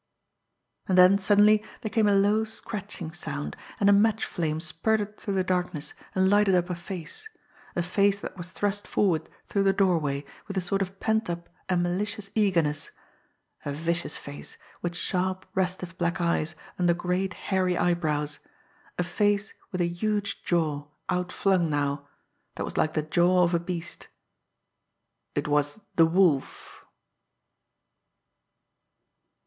[0.87, 5.35] And then, suddenly, there came a low, scratching sound, and a match flame spurted through
[5.35, 7.29] the darkness, and lighted up a face
[7.75, 11.49] a face that was thrust forward through the doorway with a sort of pent up
[11.69, 12.89] and malicious eagerness;
[13.63, 18.39] a vicious face, with sharp, restive black eyes under great, hairy eyebrows;
[18.97, 22.07] a face with a huge jaw, outflung now,
[22.55, 24.07] that was like the jaw of a beast.
[25.35, 26.83] It was the Wolf!